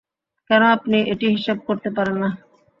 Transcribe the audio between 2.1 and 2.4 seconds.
না?